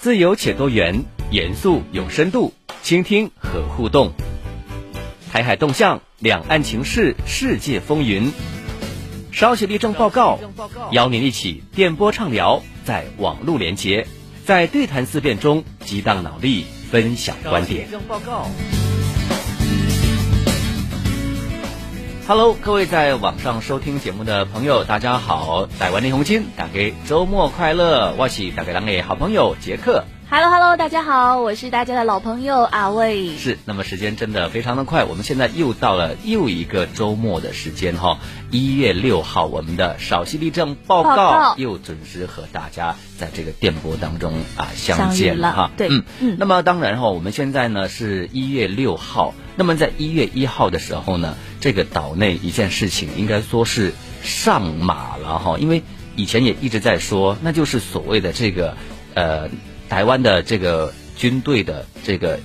[0.00, 4.12] 自由且多元，严肃有深度，倾听和互动。
[5.30, 8.32] 台海动向，两岸情势，世界风云。
[9.30, 10.38] 稍息立正报告，
[10.90, 14.06] 邀您一起电波畅聊，在网络连接，
[14.46, 17.86] 在对谈思辨中激荡脑力，分享观点。
[22.30, 28.14] Hello，各位在网上收听节目的朋友，大家好，百万林红心打给周末快乐！
[28.16, 30.04] 我是大家两个好朋友杰克。
[30.32, 33.36] Hello Hello，大家好，我是大家的老朋友阿卫。
[33.36, 38.20] 是，那么时间真的非常的快，我们现在又到了又一个周末的时间哈。
[38.52, 45.70] 一月六号，我们的少息立正报告又准时和大家在这个电波当中啊相见了见哈。
[45.76, 55.82] 对嗯嗯那么当然哈，我们现在呢是一月六号，那么在一月一号的时候呢，这个岛内一件事情应该说是上马了哈，因为
[56.14, 58.76] 以前也一直在说，那就是所谓的这个
[59.14, 59.48] 呃
[59.90, 62.38] 台湾的这个军队的这个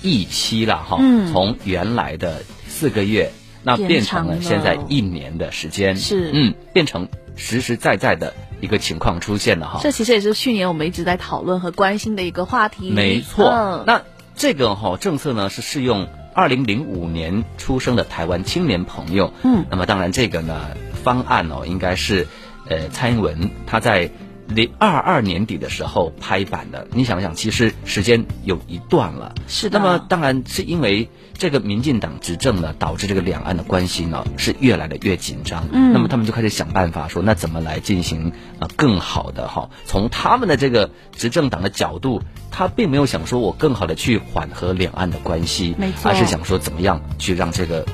[0.00, 3.32] 役期了哈，嗯从原来的四个月，
[3.64, 9.80] 那变变成了现在一年的时间，是嗯，变成实实在在的一个情况出现了哈。
[9.82, 12.90] 这其实也是去年我们一直在讨论和关心的一个话题。
[12.90, 14.02] 没错，嗯那
[14.36, 19.32] 这个哈、政策呢是适用二零零五年出生的台湾青年朋友。
[19.42, 22.28] 嗯那么当然这个呢方案哦应该是
[22.68, 24.10] 呃蔡英文他在
[24.48, 26.86] 零二二年底的时候拍板的。
[26.92, 29.34] 你想想，其实时间有一段了。
[29.46, 29.78] 是的。
[29.78, 35.68] 那么当然是因为这个民进党执政呢，导致这个两岸的关系呢是越来的越紧张。
[35.70, 39.68] 嗯那么他们就开始想办法说，那怎么来进行啊、呃更好的哈？
[39.84, 47.86] 从他们的这个执政党的角度，他并没有想说我更好的去缓和两岸的关系，没错而是想说怎么样去让这个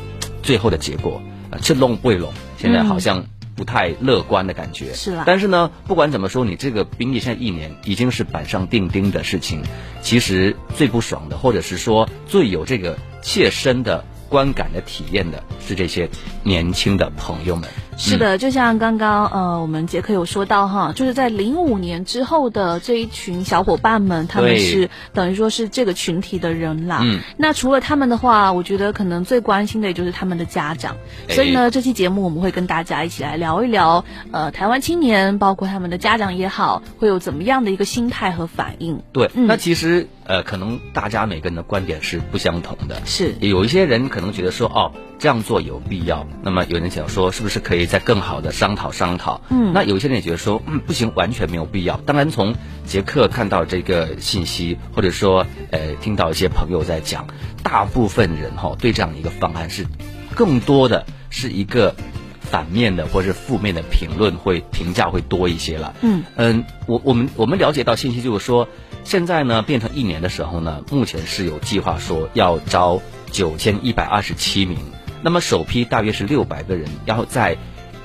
[0.43, 3.27] 最后的结果啊吃拢不拢，现在好像。
[3.55, 9.63] 不太乐观的感觉嗯是啦但是呢，不管怎么说，你这个兵役现在一年已经是板上钉钉的事情。
[10.03, 16.09] 其实最不爽的，或者是说最有这个切身的观感的体验的，是这些
[16.43, 17.69] 年轻的朋友们。
[17.97, 27.01] 是的，就像刚刚呃，我们杰克有说到哈，就是在零五年之后的这一群小伙伴们，他们是等于说是这个群体的人啦。
[27.03, 30.97] 嗯，那除了他们的话，我觉得可能最关心的也就是他们的家长。
[31.29, 39.01] 哎所以呢，这期节目我们会跟大家一起来聊一聊，呃，台湾青年包括他们的家长也好，会有怎么样的一个心态和反应。
[39.13, 43.01] 对，嗯那其实呃，可能大家每个人的观点是不相同的。
[43.05, 44.93] 是，有一些人可能觉得说，哦，
[45.25, 46.27] 这样做有必要。
[46.43, 49.41] 那么有人想说，是不是可以再更好的商讨商讨？
[49.49, 51.97] 嗯那有些人也觉得说，嗯，不行，完全没有必要。
[52.05, 52.55] 当然，从
[52.85, 57.27] 杰克看到这个信息，或者说，呃，听到一些朋友在讲，
[57.63, 59.87] 大部分人哈、对这样一个方案是
[60.35, 61.97] 更多的是一个
[62.43, 65.95] 反面的或者是负面的评论会评价会多一些了。
[66.03, 68.69] 嗯嗯，我我们我们了解到信息就是说，
[69.05, 74.77] 现在呢变成一年的时候呢，目前是有计划说要招九千一百二十七名，
[75.25, 77.57] 那么首批大约是六百个人，然后在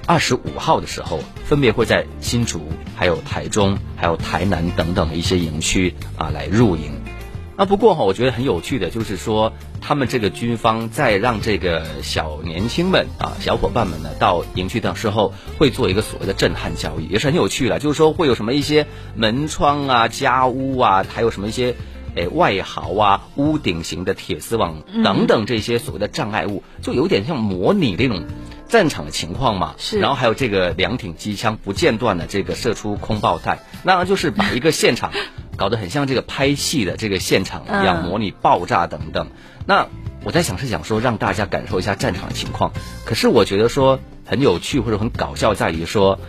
[0.07, 2.61] 二十五号的时候，分别会在新竹、
[2.95, 6.93] 还有台中、还有台南等等的一些营区啊来入营。
[7.57, 17.79] 那，不过哈，我觉得很有趣的就是说，他们这个军方在让这个小年轻们啊、小伙伴们呢到营区的时候，会做一个所谓的震撼教育，也是很有趣的。
[17.79, 21.75] 就是说会有什么一些门窗啊、家屋啊，还有什么一些
[22.19, 28.25] 诶外壕啊、屋顶型的铁丝网等等这些所谓的障碍物，就有点像模拟那种。
[28.69, 35.11] 战场的情况嘛，是然后还有这个两挺机枪不间断的这个射出空爆弹，那就是把一个现场
[35.57, 39.29] 搞得很像这个拍戏的这个现场一样，嗯模拟爆炸等等。
[39.65, 39.87] 那
[40.23, 42.71] 我在想是想说让大家感受一下战场的情况，
[43.05, 46.19] 可是我觉得说很有趣或者很搞笑在于说，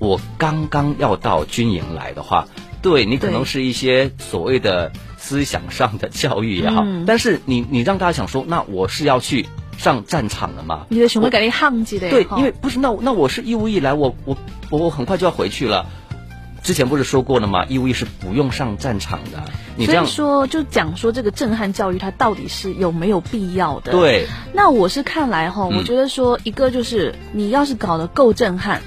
[0.00, 2.48] 我刚刚要到军营来的话，
[2.82, 4.90] 对你可能是一些所谓的
[5.24, 9.46] 思想上的教育也好，嗯但是你你让大家想说，那我是要去
[9.78, 10.84] 上战场了吗？
[10.90, 12.10] 你的熊会给你抗击的。
[12.10, 14.36] 对，因为不是那那我是义务役来，我我
[14.68, 15.86] 我我很快就要回去了。
[16.62, 17.64] 之前不是说过了吗？
[17.70, 19.42] 义务役是不用上战场的。
[19.76, 23.92] 你这样说，就讲说这个震撼教育，它到底是有没有必要的？。
[23.92, 28.82] 对那我是看来哈，嗯我觉得说一个就是你要是搞得够震撼。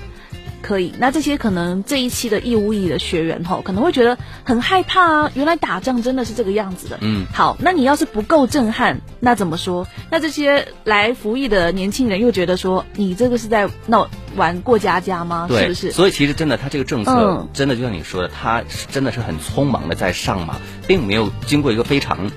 [0.62, 5.32] 可以，那这些可能这一期的义务役的学员吼，可能会觉得很害怕啊。
[5.34, 6.98] 原来打仗真的是这个样子的。
[7.02, 9.88] 嗯，好，那你要是不够震撼，那怎么说？
[10.10, 15.46] 那这些来服役的年轻人又觉得说，你这个是在闹玩过家家吗？
[15.48, 15.92] 对，是不是？
[15.92, 20.58] 所以其实真的，他这个政策、嗯真的就像你说的，他是真的是很匆忙的在上马，
[20.88, 22.30] 并没有经过一个非常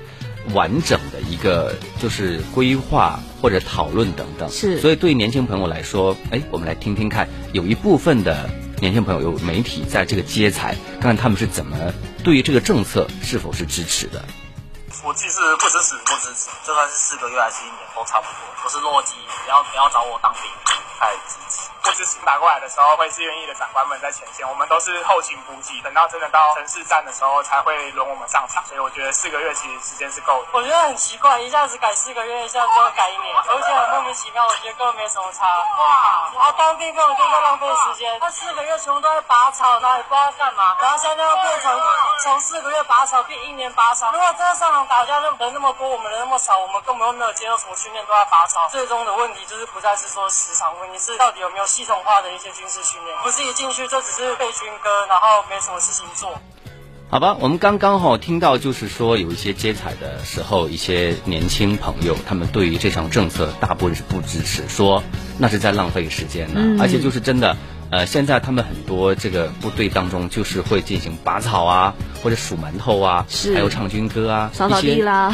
[0.53, 4.49] 完整的一个就是规划或者讨论等等。
[4.49, 8.49] 是所以对于年轻朋友来说，哎，我们来听听看，有一部分的
[8.79, 11.77] 年轻朋友有媒体在这个接财，看看他们是怎么
[12.23, 14.23] 对于这个政策是否是支持的？
[15.03, 18.35] 我其实不支持，不支持，就算是四个月还是一年都差不多。
[18.63, 20.43] 我是弱鸡，不要不要找我当兵，
[20.99, 21.70] 太支持。
[21.83, 28.63] 不支持打过来的时候，会志愿役的长官们在前线，我们都是后勤补给，等到真的到城市站的时候才会轮我们上场。
[28.65, 30.49] 所以我觉得四个月其实时间是够的。
[30.53, 35.45] 我觉得很奇怪，一下子改四个月，一下子又改一年，而且很莫名其妙，我觉得根本没什么差。
[35.45, 41.81] 哇，然后当兵根本就在浪费时间，他四个月全部都在拔草，然后也不知道干嘛，然后现在又变成
[42.23, 44.11] 从四个月拔草变一年拔草。
[44.11, 48.67] 如果真的上场打架，人那么多，我们人那么少，我们根本就没有接受什么训练，都在拔草。
[48.69, 56.37] 最终的问题就是不再是说时长问题，是到底有没有系统化的一些军事训练，不是一进去就只是背军歌，然后没什么事情做。
[57.09, 65.01] 好吧，我们刚刚哈听到，就是说有一些接彩的时候，一些年轻朋友，他们对于这项政策大部分是不支持，说
[65.37, 67.55] 那是在浪费时间呢，而且就是真的。
[67.89, 71.93] 呃，现在他们很多这个部队当中，就是会进行拔草啊，
[72.23, 75.33] 或者数馒头啊，还有唱军歌啊，扫扫地啦，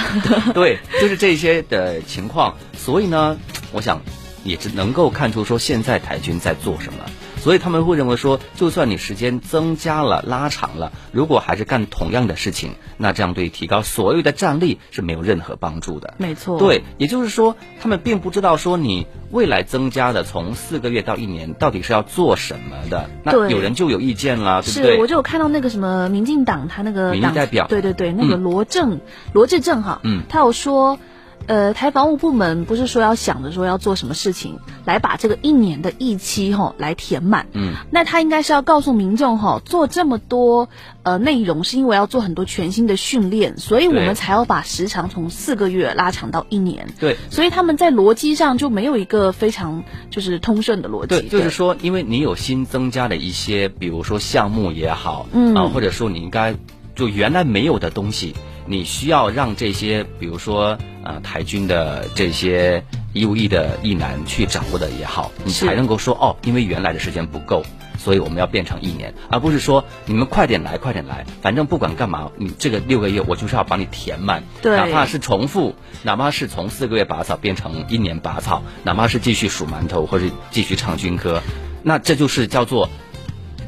[0.55, 2.57] 对，就是这些的情况。
[2.75, 3.37] 所以呢，
[3.71, 4.01] 我想
[4.47, 6.99] 也只能够看出说现在台军在做什么。
[7.37, 16.15] 所以他们会认为说，就算你时间增加了、拉长了，如果还是干同样的事情，那这样对提高所有的战力是没有任何帮助的。
[16.17, 23.09] 没错，对，也就是说，他们并不知道说你未来增加的从四个月到一年到底是要做什么的。
[23.23, 24.95] 那有人就有意见了，对不对？
[24.95, 28.99] 是，我就有看到那个什么民进党他那个民意代表，对对对，那个罗正
[29.31, 30.99] 罗志正哈，嗯，他有说。
[31.45, 40.67] 呃，台防务部门不是说要想着说要做什么事情来把这个一年的疫期哈来填满，嗯，那他应该是要告诉民众哈，做这么多
[41.03, 46.87] 呃内容是因为要做很多全新的训练，所以我们才要把时长从四个月拉长到一年。
[46.99, 51.07] 对，所以他们在逻辑上就没有一个非常就是通顺的逻辑。
[51.07, 56.55] 对，就是说，因为你有新增加的一些，比如说项目也好，嗯啊，或者说你应该
[56.93, 58.35] 就原来没有的东西。
[58.67, 62.83] 你需要让这些，比如说，呃，台军的这些
[63.13, 67.63] 义务役的役男去掌握的也好，你才能够说哦，因为原来的时间不够，
[67.97, 75.73] 所以我们要变成一年，而不是说你们快点来，快点来，反正不管干嘛，你这个六个月我就是要把你填满，哪怕是重复，
[76.03, 81.41] 哪怕是从四个月拔草变成一年拔草，哪怕是继续数馒头或者继续唱军歌，
[81.83, 82.89] 那这就是叫做。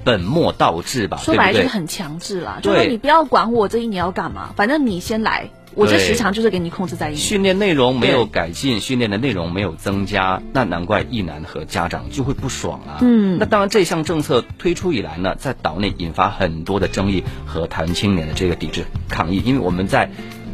[0.04, 12.98] 本末倒置吧，说白了就是很强制啦，就是你不要管我这一年要干嘛，反正你先来，我这时长就是给你控制在一训练内容没有改进，训练的内容没有增加，那难怪一男和家长就会不爽啊。
[13.02, 20.10] 嗯，那当然这项政策推出以来呢，在岛内引发很多的争议和台湾青年的这个抵制抗议，因为我们在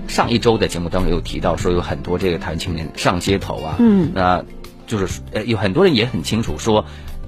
[0.07, 4.43] 上一周的节目当中有提到说有很多这个台湾青年上街头啊，嗯，那
[4.87, 6.85] 就是呃有很多人也很清楚说。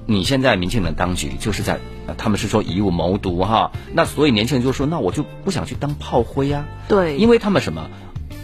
[0.09, 1.77] 你现在民进党当局就是在，
[2.17, 6.65] 他们是说以武谋独哈，那所以年轻人就说，那我就不想去当炮灰啊。
[6.87, 7.89] 对，因为他们什么？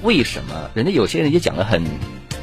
[0.01, 0.69] 为什么？
[0.73, 1.81] 人家有些人也讲的很，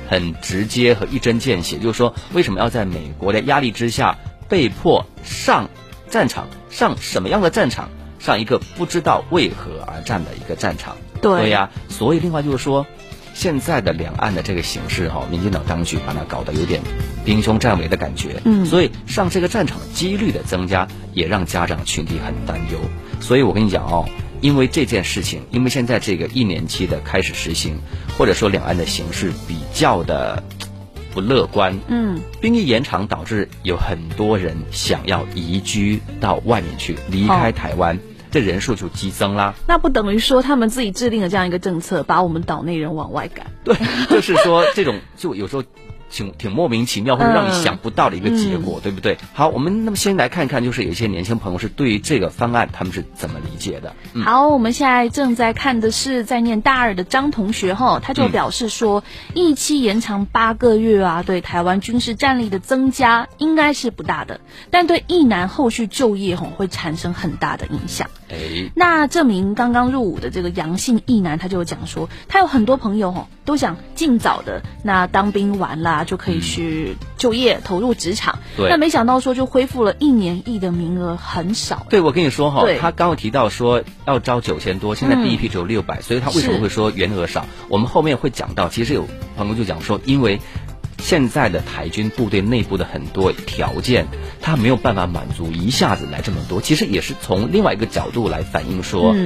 [0.08, 4.16] 很直接和一针见血，就是说为什么要在美国的压力之下
[4.48, 5.68] 被迫上
[6.08, 6.46] 战场？
[6.70, 7.90] 上什么样的战场？
[8.18, 10.96] 上一个不知道为何而战的一个战场。
[11.20, 12.86] 对呀，所以另外就是说。
[13.34, 16.80] 现在的两岸的这个形势哈，民进党当局把它搞得有点
[17.24, 22.78] 兵凶战危的感觉，嗯，所以上这个战场几率的增加，也让家长群体很担忧。
[23.20, 24.08] 所以我跟你讲哦，
[24.40, 27.78] 因为这件事情，因为现在这个一年期的开始实行，
[28.18, 30.42] 或者说两岸的形势比较的
[31.14, 37.98] 不乐观，嗯，兵役延长导致有很多人想要移居到外面去，离开台湾。
[38.30, 43.46] 这人数就激增啦，那不等于说他们自己制定了这样一个政策，把我们岛内人往外赶？
[43.64, 43.74] 对，
[44.10, 45.62] 就是说这种就有时候。
[46.12, 49.16] 挺挺莫名其妙或者让你想不到的一个结果，对不对？
[49.32, 53.94] 好，我们那么先来看看，就是有一些年轻朋友是对于这个方案他们是怎么理解的。
[54.24, 64.40] 好，我们现在正在看的是在念大二的张同学哈，他就表示说，一期延长八个月啊，对台湾军事战力的增加应该是不大的，
[64.72, 68.10] 但对一男后续就业吼会产生很大的影响。
[68.30, 75.90] 哎，那这名刚刚入伍的这个阳性一男，他就讲说，他有很多朋友哦都想尽早的那当兵完了。
[76.10, 81.86] 就可以去就业投入职场，对，那没想到说就恢复了一年一的名额很少。
[81.90, 87.46] 对，我跟你说哈，他刚刚提到说要招九千多，现在第一批只有六百，所以他为什么会说员额少？
[87.68, 89.06] 我们后面会讲到，其实有
[89.36, 90.40] 朋友就讲说，因为
[91.00, 94.06] 现在的台军部队内部的很多条件，
[94.40, 99.16] 他没有办法满足一下子来这么多，其实也是从另外一个角度来反映说。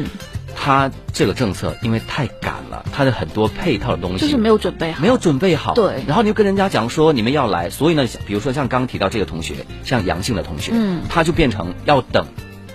[0.57, 5.75] 他这个政策因为太赶了，他的很多配套的东西就是没有准备好，没有准备好。
[5.75, 12.25] 对，然后你就跟人家讲说你们要来，所以呢，比如说像刚刚提到这个同学，像阳性的同学，嗯，他就变成要等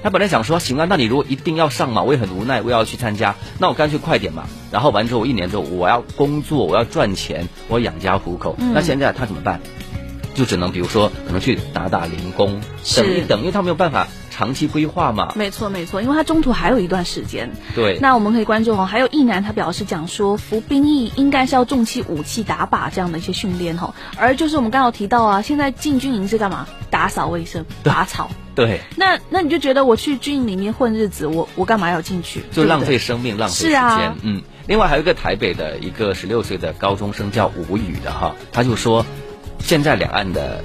[0.01, 4.45] 他本来想说，行啊，那你如果一定要上嘛，我也很无奈，我也要去参加，那我干脆快点嘛。
[4.71, 8.55] 然后完之后，一年之后我要工作，我要赚钱，我要养家糊口。
[8.57, 9.59] 那现在他怎么办？
[10.35, 12.61] 就只能比如说，可能去打打零工，
[12.95, 14.07] 等一等，因为他没有办法
[14.39, 15.33] 长期规划嘛。
[15.35, 17.51] 没错没错，因为他中途还有一段时间。
[17.75, 17.99] 对。
[17.99, 26.65] 那我们可以关注哦，还有一男他表示讲说，服兵役应该是要重器武器打靶这样的一些训练哈，而就是我们刚好提到啊，现在进军营是干嘛？
[26.89, 28.31] 打扫卫生、 拔草。
[28.55, 28.79] 对。
[28.95, 32.41] 那那你就觉得我去军营里面混日子，我我干嘛要进去？
[32.53, 34.15] 就浪费生命，浪费时间。
[34.21, 34.41] 嗯。
[34.67, 39.05] 另外还有一个台北的一个十六岁的高中生叫吴宇的哈，他就说。
[39.61, 40.63] 现在两岸的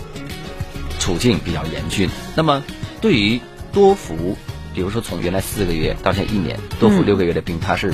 [1.00, 2.62] 处境比较严峻，那么
[3.00, 3.40] 对于
[3.75, 4.37] 多服，
[4.73, 7.93] 比如说从原来四个月到现在一年，多服六个月的兵，他是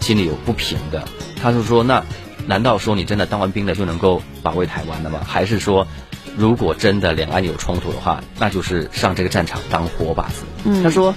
[0.00, 1.08] 心里有不平的。
[1.42, 2.04] 他就说：“那
[2.46, 5.20] 难道说你真的当完兵了就能够保卫台湾了吗？
[5.26, 5.88] 还是说，
[6.36, 10.44] 如果真的两岸有冲突的话，那就是上这个战场当活靶子？”
[10.84, 11.14] 他说：“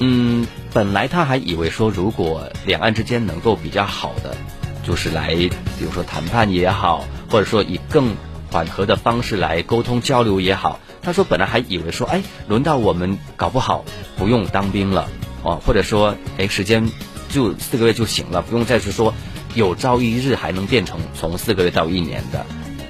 [0.00, 4.36] 嗯，本来他还以为说，如果两岸之间能够比较好的，
[4.84, 8.16] 就是来，比如说谈判也好，或者说以更……”
[8.48, 13.84] 缓和的方式来沟通交流也好，他说本来还以为说，哎，轮到我们搞不好
[14.18, 15.08] 不用当兵了，
[15.44, 16.90] 哦，或者说，哎，时间
[17.28, 19.14] 就四个月就行了，不用再去说
[19.54, 22.44] 有朝一日还能变成从四个月到一年的，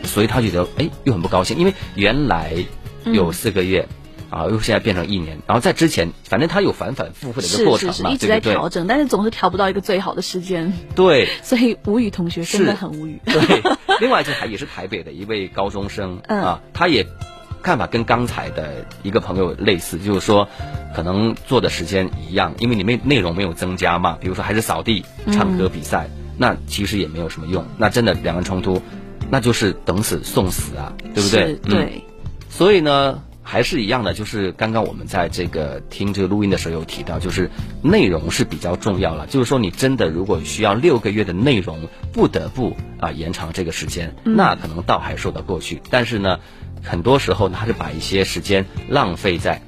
[0.04, 2.54] 所以他觉得，哎，又很不高兴，因为原来
[3.04, 3.86] 有四个月。
[4.28, 10.72] 啊，又现在变成一年，然后在之前，反正他有反反复复的一个过程嘛，一直在调整，但是总是调不到一个最好的时间。
[10.96, 13.20] 对， 所以吴语同学真的很无语。
[13.24, 13.62] 对，
[14.00, 17.06] 另外就还也是台北的一位高中生啊，他也
[17.66, 20.48] 看法跟刚才的一个朋友类似，就是说
[20.94, 26.08] 可能做的时间一样，因为你没内容没有增加嘛，比如说还是扫地、唱歌比赛，
[26.38, 27.66] 那其实也没有什么用。
[27.76, 28.80] 那真的两岸冲突，
[29.30, 31.54] 那就是等死送死啊，对不对？
[31.56, 32.04] 对。
[32.48, 33.20] 所以呢。
[33.48, 37.48] 还是一样的，就是刚刚我们在这个听这个录音的时候有提到，就是
[37.80, 39.24] 内容是比较重要了。
[39.28, 45.80] 就是说，你真的如果需要六个月的内容，不得不啊延长这个时间，那可能倒还说得过去。
[45.90, 46.40] 但是呢，
[46.86, 49.60] 很多时候他，是把一些时间浪费在。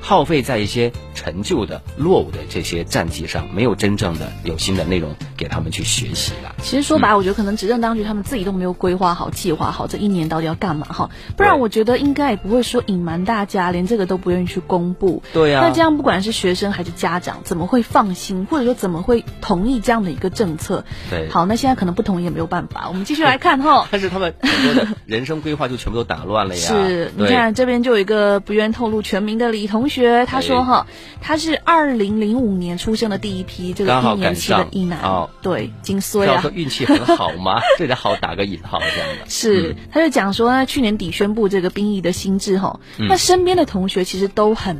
[0.00, 6.54] 耗费在一些陈旧的、落伍的这些战绩上，没有真正的有新的内容给他们去学习了。
[6.62, 11.10] 其实说白了，我觉得可能执政当局他们自己都没有规划好、计划好这一年到底要干嘛哈。
[11.36, 15.22] 不然我觉得应该也不会说隐瞒大家，连这个都不愿意去公布。
[15.32, 15.60] 对呀。
[15.62, 20.84] 那这样不管是学生还是家长，怎么会放心，或者说怎么会同意这样的一个政策？
[21.10, 21.28] 对。
[21.28, 22.88] 好，那现在可能不同意也没有办法。
[22.88, 23.86] 我们继续来看哈。
[23.92, 26.62] 但是他们很多的人生规划就全部都打乱了呀。
[26.68, 30.60] 是，你看这边就有一个不愿透露全名的李同学，他说。
[30.60, 30.86] 哈，
[31.22, 37.60] 他是二零零五年出生的第一批这个一年期的一男，哦，对，金穗啊，说运气很好吗？
[37.78, 39.24] 这里好打个引号这样的。
[39.26, 44.76] 是，他就讲说呢，去年底宣布这个兵役的新制哈，那身边的同学其实都很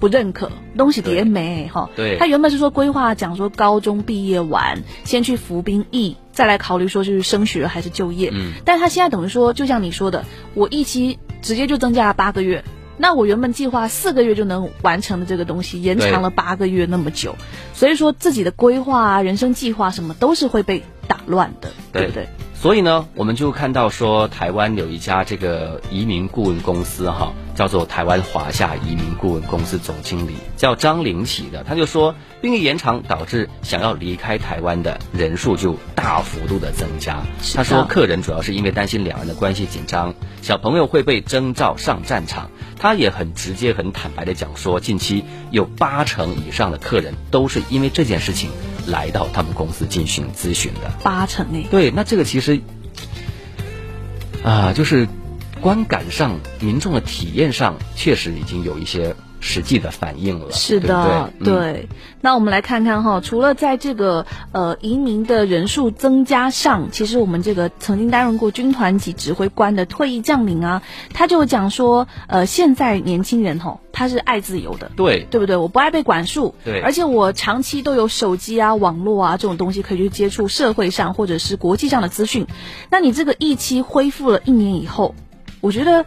[0.00, 1.90] 不认可，东西叠没哈。
[1.94, 8.30] 对，他原本是说规划讲说高中毕业完先去服兵役，再来考虑说就是升学还是就业。
[8.32, 12.64] 嗯，但他现在等于说，就像你说的，我一期直接就增加了八个月。
[12.98, 17.36] 那我原本计划四个月就能完成的这个东西，延长了八个月那么久，
[17.74, 22.28] 所以说自己的规划啊、人生计划什么都是会被打乱的，对不对？
[22.62, 37.20] 所以呢，我们就看到说，台湾有一家这个移民顾问公司哈，叫做台湾华夏移民顾问公司总经理叫张玲启的，他就说，兵役延长导致想要离开台湾的人数就大幅度的增加。
[37.52, 42.48] 他说，客人主要是因为担心两岸的关系紧张，小朋友会被征召上战场。
[42.78, 48.50] 他也很直接、很坦白的讲说，近期有八成以上的客人都是因为这件事情
[48.86, 50.90] 来到他们公司进行咨询的。
[51.02, 51.66] 八成诶。
[51.70, 52.60] 对，那这个其实
[54.44, 55.08] 啊，就是
[55.60, 59.14] 观感上、民众的体验上，确实已经有一些。
[59.44, 61.88] 实际的反应了，是的，对。
[62.20, 70.80] 那我们来看看哈，除了在这个呃移民的人数增加上，其实我们这个曾经担任过军团级指挥官的退役将领啊，
[71.12, 75.56] 他就讲说，呃，现在年轻人哈，他是爱自由的，对，对不对？
[75.56, 82.46] 我不爱被管束，对，而且我长期都有手机啊、网络啊这种东西可以去接触社会上或者是国际上的资讯。
[82.90, 85.16] 那你这个疫期恢复了一年以后，
[85.60, 86.06] 我觉得。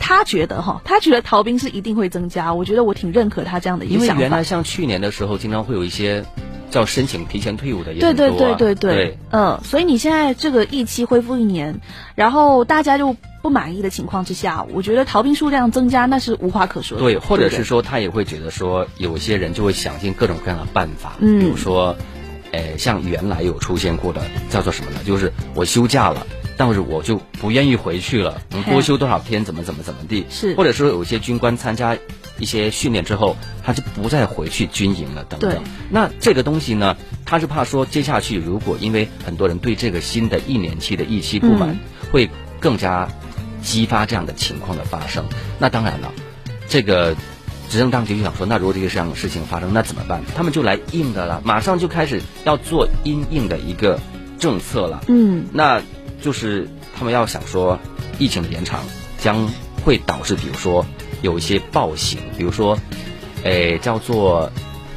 [0.00, 2.54] 他觉得哈，他觉得逃兵是一定会增加。
[2.54, 4.12] 我觉得我挺认可他这样的一个想法。
[4.14, 6.24] 因为原来像去年的时候，经常会有一些
[6.70, 11.80] 叫申请提前退伍的，对对对对对，嗯，所以你现在这个役期恢复一年，
[12.14, 16.98] 然后大家就不满意的情况之下，我觉得逃兵数量增加那是无话可说。
[16.98, 21.96] 对，或者是说他也会觉得说，有些人就会想尽各种各样的办法，比如说，
[22.52, 25.00] 呃，像原来有出现过的叫做什么呢？
[25.04, 26.26] 就是我休假了。
[26.62, 30.24] 但是我就不愿意回去了，能多休多少天，怎么怎么怎么地？
[30.30, 31.98] 是，或者说有些军官参加
[32.38, 35.60] 一些训练之后，他就不再回去军营了，等等。
[35.90, 41.78] 那这个东西呢，他是怕说接下去如果因为很多人对这个新的一年期的预期不满，嗯
[42.12, 43.08] 会更加
[43.60, 45.24] 激发这样的情况的发生。
[45.58, 46.12] 那当然了，
[46.68, 47.16] 这个
[47.68, 50.22] 执政当局就想说，那如果这个这样的事情发生，那怎么办？
[50.36, 53.98] 他们就来硬的了，马上就开始要做因应的一个
[54.38, 55.02] 政策了。
[55.08, 55.82] 嗯，那
[56.22, 57.78] 就是他们要想说，
[58.18, 58.80] 疫情的延长
[59.18, 59.48] 将
[59.84, 60.86] 会导致，比如说
[61.20, 62.78] 有一些暴行，比如说，
[63.42, 64.50] 诶叫做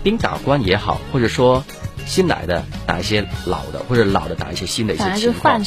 [0.04, 1.64] 兵打官也好，或者说
[2.06, 5.64] 新来的打一些老的，或者老的打一些新的一些情况。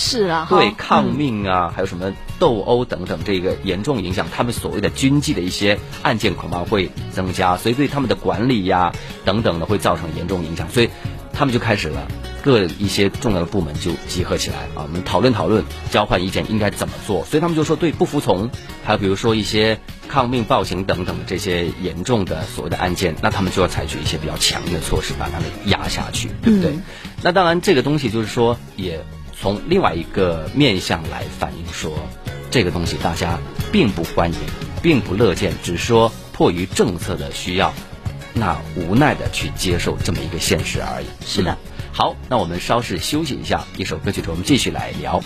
[0.49, 8.93] 对抗嗯命啊，还有什么斗殴等等，这个严重影响他们所谓的军纪的一些案件，恐怕会增加，所以对他们的管理呀、
[9.25, 10.91] 等等的会造成严重影响，所以
[11.33, 12.07] 他们就开始了。
[12.42, 17.25] 各一些重要的部门就集合起来啊，我们讨论讨论，交换意见应该怎么做。
[17.25, 18.50] 所以他们就说，对不服从，
[18.85, 19.78] 还有比如说一些
[20.09, 26.71] 抗命、暴行等等的这些严重的所谓的案件，那他们就要采取一些比较强硬的措施，把他们压下去，对不对？
[26.73, 26.83] 嗯
[27.21, 29.04] 那当然，这个东西就是说，也
[29.38, 32.09] 从另外一个面向来反映说，
[32.50, 33.40] 这个东西大家
[33.73, 34.38] 并不欢迎，
[34.80, 37.75] 并不乐见，只是说迫于政策的需要，
[38.35, 41.07] 那无奈的去接受这么一个现实而已。
[41.26, 41.57] 是的嗯
[41.92, 45.21] 好，那我们稍事休息一下，一首歌曲之后，我们继续来聊。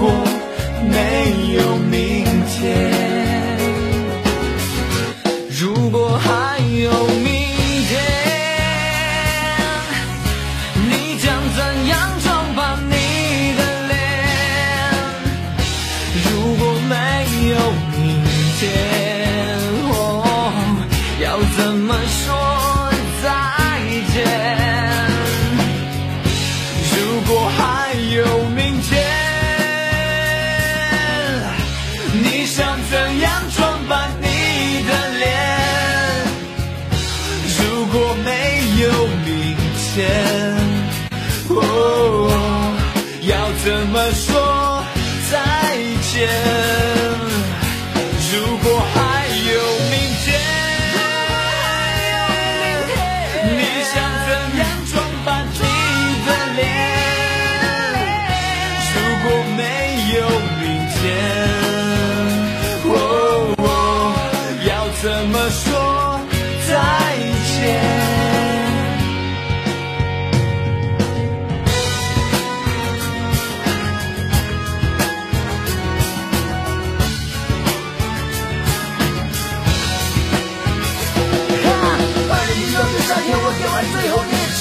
[0.00, 0.08] 过
[0.90, 2.09] 没有你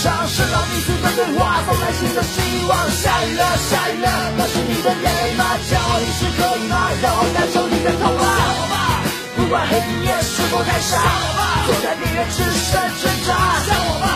[0.10, 2.90] 后一场，收到你诉的对话，送来新的希望。
[2.92, 5.46] 下雨了，下雨了，那是你的眼泪吗？
[5.70, 6.90] 叫我淋湿可以吗？
[7.02, 8.26] 让我感受你的痛啊！
[8.26, 9.04] 像我吧，
[9.38, 13.62] 不管黑夜是否太傻，像我吧，坐在边缘只剩挣扎。
[13.68, 14.08] 像我吧，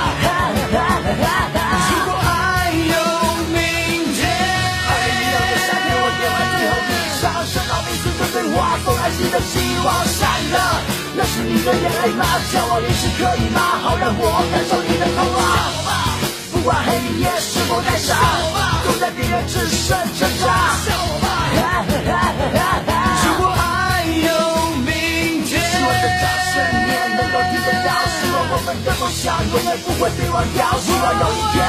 [0.74, 2.96] 如果还有
[3.54, 4.26] 明天，
[4.90, 9.94] 二零零六年夏天，我给完最后一场，收到你诉的对话，送来新的希望。
[10.08, 10.58] 下雨了，
[11.16, 12.26] 那是你的眼泪吗？
[12.52, 13.62] 叫我淋湿可以吗？
[13.84, 15.83] 好让我感受你的痛啊！
[16.64, 18.16] 不管黑夜是否太傻，
[18.86, 20.48] 都，在边缘只剩挣扎。
[23.26, 24.32] 如果还有
[24.78, 26.24] 明天，希望这掌
[26.54, 31.60] 声你也能够听得到，希望我们的梦想永远不会被忘掉，希望有一天。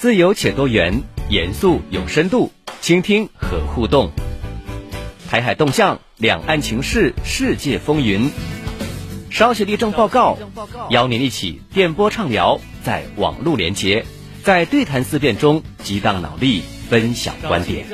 [0.00, 4.10] 自由且多元，严肃有深度，倾听和互动。
[5.28, 8.30] 台海动向，两岸情势，世界风云。
[9.28, 10.38] 稍写立正报告，
[10.88, 14.06] 邀您一起电波畅聊，在网络连接，
[14.42, 17.84] 在对谈思辨中激荡脑力，分享观点。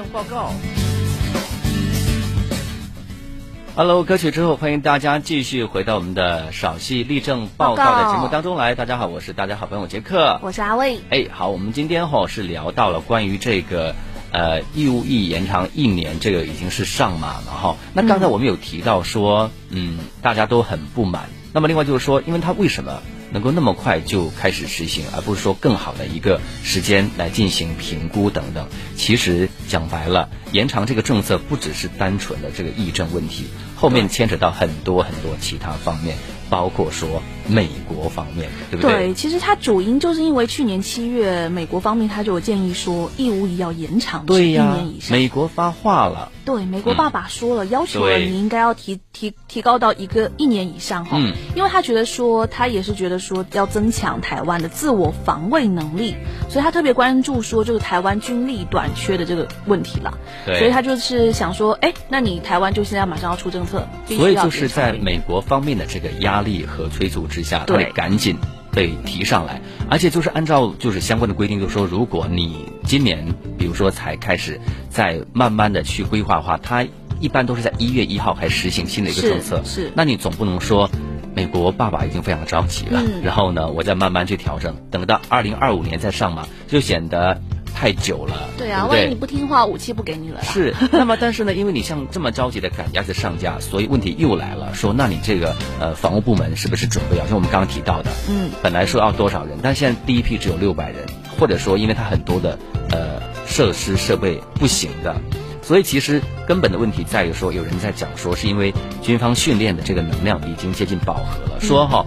[3.78, 8.74] Hello，歌曲之后，欢迎大家继续回到我们的少戏立正报告的节目当中来。
[8.74, 10.40] 大家好，我是大家好朋友杰克。
[10.42, 10.98] 我是阿卫。
[11.10, 13.94] 哎，好，我们今天哈、是聊到了关于这个
[14.32, 17.76] 呃义务役延长一年，这个已经是上马了哈。
[17.92, 21.28] 那刚才我们有提到说，嗯，大家都很不满。
[21.52, 28.68] 那么另外就是说，因为它为什么能够那么快就开始实行，而不是说更好的一个时间来进行评估等等？
[28.96, 36.16] 其实讲白了，延长这个政策不只是单纯的这个议政问题，后面牵扯到很多很多其他方面，
[36.50, 39.08] 包括说美国方面，对不对？
[39.08, 45.16] 对其实它主因就是因为去年七月，美国方面他就有建议说义务役要延长至一年以，上。
[45.16, 46.32] 美国发话了。
[46.44, 56.14] 对，美国爸爸说了，要求了你应该要提提提高到一个一年以上哈，嗯因为他觉得说他也是觉得说要增强台湾的自我防卫能力，
[56.48, 68.36] 所以他特别关注说这个台湾军力短缺的这个问题了，对所以他就是想说，哎，那你台湾就现在马上要出政策，必须所以就是在美国方面的这个压力和催促之下，他得赶紧
[68.72, 76.86] 被提上来，而且就是按照就是相关的规定，就是说，如果你今年比如说才开始在慢慢的去规划的话，它
[77.20, 80.90] 一般都是在一月一号开始实行新的一个政策，是那你总不能说。
[81.34, 87.42] 美国爸爸已经非常着急了，嗯然后呢，我再慢慢去调整，等到二零二五年再上马，就显得
[87.76, 89.14] 太久了，对啊，万一你？
[89.14, 90.42] 不听话，武器不给你了。
[90.42, 101.04] 是，那么但是呢，因为你像这么着急的赶鸭子上架，所以问题又来了，说那你这个呃防务部门是不是准备要像我们刚刚提到的，嗯，本来说要多少人，但现在第一批只有六百人，
[101.38, 102.58] 或者说因为它很多的
[102.90, 105.14] 呃设施设备不行的，
[105.60, 112.06] 所以其实根本的问题在于说，有人在讲说是因为军方训练的这个能量已经接近饱和了，说哈，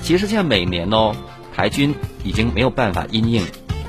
[0.00, 1.16] 其实现在每年哦，
[1.56, 3.44] 台军已经没有办法因应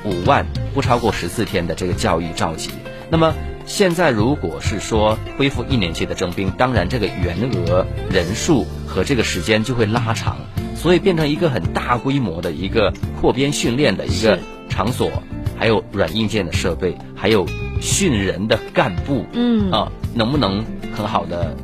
[0.06, 2.72] 五万不超过十四天的这个教育召集。
[3.10, 3.34] 那么
[3.66, 10.38] 现在如果是说恢复一年期的征兵，当然这个员额、人数和这个时间就会拉长，
[10.76, 15.12] 所以变成一个很大规模的一个扩编训练的一个场所，
[15.58, 17.46] 还有软硬件的设备，还有
[17.82, 21.56] 训人的干部，嗯啊，能不能很好的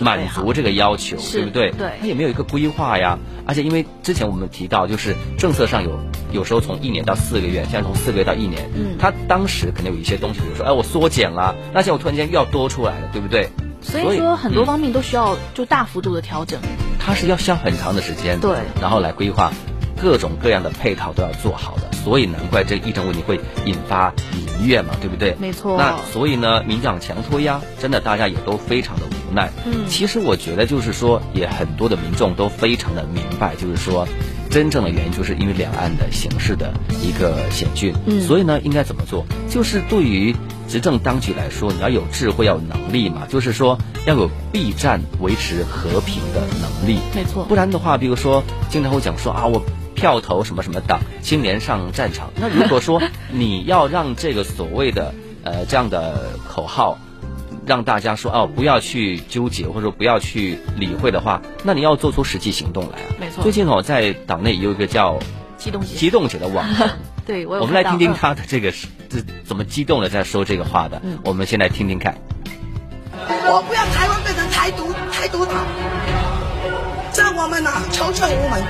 [0.00, 1.70] 满足这个要求，对不对？
[1.70, 3.18] 对它也没有一个规划呀。
[3.46, 6.00] 而且因为之前我们提到，就是政策上有
[6.36, 13.48] 有时候从一年到四个月，现在从四个月到一年，嗯他当时可能有一些东西，比如说，哎，我缩减了，那现在我突然间又要多出来了，对不对？
[13.80, 16.60] 所以说很多方面都需要就大幅度的调整。
[16.98, 19.52] 它是要需要很长的时间，对，然后来规划
[20.00, 25.36] 各种各样的配套都要做好的，所以难怪这议政问题会引发民怨嘛，对不对？
[25.38, 25.78] 没错。
[25.78, 29.50] 那所以呢，民长强推呀，真的大家也都非常的无奈。
[29.64, 34.06] 嗯，其实我觉得就是说，也很多的民众都非常的明白，就是说。
[34.50, 39.24] 真正的原因就是因为两岸的形势的一个险峻，嗯，所以呢，应该怎么做？
[39.50, 40.34] 就是对于
[40.68, 47.44] 执政当局来说，你要有智慧，要有能力嘛，就是说要有避战、维持和平的能力，没错。
[47.44, 49.62] 不然的话，比如说经常会讲说啊，我
[49.94, 52.30] 票投什么什么党，青年上战场。
[52.36, 56.98] 那如果说你要让这个所谓的呃这样的口号。
[57.66, 63.10] 让大家说哦，不要去纠结，或者说不要去理会的话，那你要做出实际行动来啊！
[63.18, 63.42] 没错。
[63.42, 65.18] 最近哦，在党内有一个叫
[65.58, 66.88] “激动姐”激动姐的网红，
[67.26, 71.00] 对我我们来听听他的这个是这怎么激动的在说这个话的。
[71.02, 72.16] 嗯，我们先来听听看。
[73.48, 75.66] 我不要台湾变成台独台独党，
[77.10, 78.62] 在我们呐求救无门，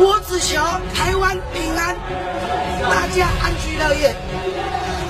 [0.00, 0.60] 我只求
[0.94, 1.96] 台湾平安，
[2.82, 4.14] 大家安居乐业，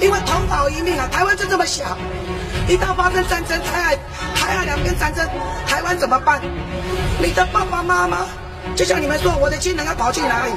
[0.01, 1.97] 因为同保一命啊，台湾就这么小。
[2.69, 3.97] 一旦发生战争，台海
[4.35, 5.27] 台海两边战争，
[5.67, 6.41] 台湾怎么办？
[7.21, 8.27] 你的爸爸妈妈，
[8.75, 10.53] 就像你们说，我的亲人要跑去哪里？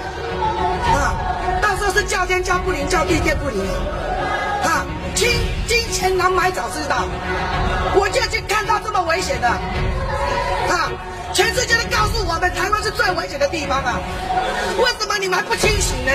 [0.93, 1.13] 啊，
[1.61, 3.59] 到时候是叫天叫不灵，叫地叫不灵。
[4.63, 5.29] 啊，金
[5.67, 7.05] 金钱难买早知道，
[7.95, 9.47] 我就已经看到这么危险的。
[9.47, 10.91] 啊，
[11.33, 13.99] 全世界都告诉我们，台湾是最危险的地方啊！
[14.77, 16.11] 为什么你们还不清醒呢？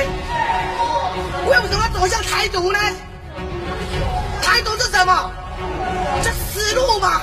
[1.46, 2.78] 为什么走向台独呢？
[4.40, 5.30] 台独是什么？
[6.22, 7.20] 这死路嘛，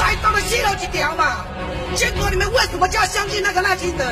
[0.00, 1.44] 挨到了西楼几条嘛，
[1.94, 4.04] 结果你们为什么就要相信那个赖清德？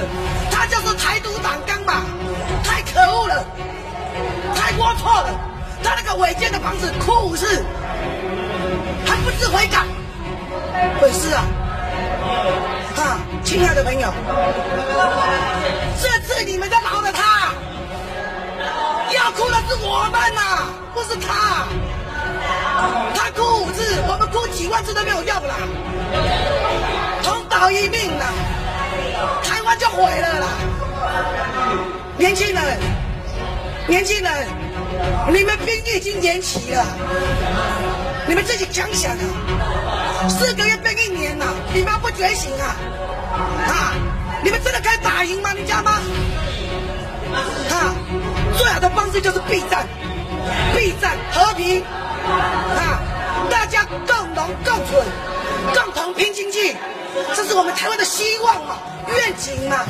[0.50, 2.04] 他就是台独党纲嘛，
[2.62, 3.44] 太可恶了，
[4.54, 5.30] 太龌龊了，
[5.83, 7.64] 他那个违建的房子哭五次，
[9.07, 9.85] 还不知悔改，
[11.00, 11.44] 悔事啊！
[12.96, 14.12] 啊，亲爱的朋友，
[16.00, 17.52] 这次你们在饶了他，
[19.12, 21.66] 要哭的是我们呐，不是他。
[23.15, 25.55] 他哭五次，我们哭几万次都没有用啦。
[27.23, 28.27] 同岛一命啦，
[29.43, 30.47] 台湾就毁了啦。
[32.17, 32.79] 年轻人，
[33.87, 34.47] 年轻人，
[35.33, 36.85] 你们兵役已经延期了，
[38.27, 42.77] 你们自己想想啊，四个月变一年了，你们不觉醒啊？
[43.69, 43.95] 啊，
[44.43, 45.51] 你们真的可以打赢吗？
[45.57, 45.93] 你知道吗？
[47.71, 47.95] 啊，
[48.57, 49.87] 最好的方式就是避战，
[50.75, 51.83] 避战和平。
[53.85, 53.88] 啊！
[54.07, 54.49] 大家共荣
[55.75, 56.75] 共，同拼经济，
[57.35, 59.85] 这是我们台湾的希望嘛，愿景嘛。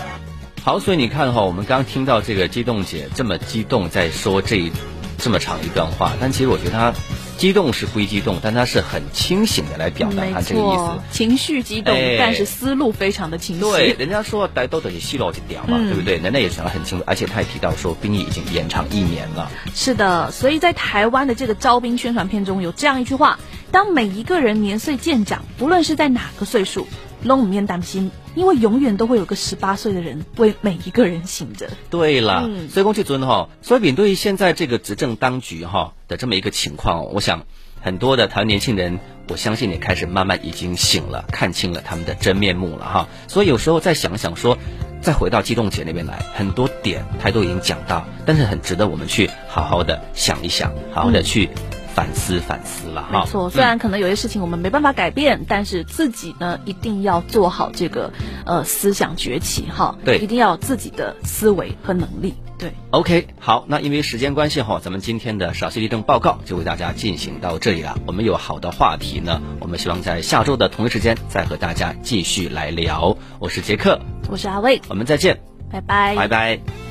[0.62, 4.72] 好，所以你看哈，我们刚听到这个激动姐这么激动在说这一
[5.18, 6.92] 这么长一段话，但其实我觉得她。
[7.36, 10.92] 激动是归激动，但他是很清醒的来表达他这个意思。
[11.10, 13.60] 情绪激动，但是思路非常的清晰。
[13.60, 16.16] 对，人家说大家都等于细路去屌嘛，对不对？
[16.16, 19.50] 人家也想得很清楚，而且他也提到说兵役已经延长一年了。
[19.74, 23.38] 是的，所以在台湾的这个招兵宣传片中有这样一句话：
[23.70, 26.86] 当每一个人年岁渐长，不论是在哪个岁数。
[27.22, 31.68] 拢面担心，因为永远都会有个十八岁的人为每一个人醒着。
[31.90, 37.46] 对了，所以公去尊哈，所以对于现在这个执政当局哈的这么一个情况，我想
[37.80, 43.08] 很多的台湾年轻人，我相信也开始慢慢已经醒了，看清了他们的真面目了哈。
[43.28, 44.58] 所以有时候再想想说，
[45.00, 51.48] 再回到激动姐那边来，很多点他都已经讲到，但是很值得我们去好好的想一想，好好的去。
[51.94, 53.48] 反思反思了哈，没错。
[53.48, 58.12] 虽然可能有些事情我们没办法改变，但是自己呢一定要做好这个
[58.44, 62.34] 呃思想崛起哈，对，一定要有自己的思维和能力。
[62.56, 67.98] 对，OK，好，那因为时间关系哈，咱们今天的少息地震报告就为大家进行到这里了。
[68.06, 73.16] 我们有好的话题呢，我们希望在下周的同一时间再和大家继续来聊。
[73.38, 76.83] 我是杰克，我是阿卫，我们再见，拜拜，拜拜。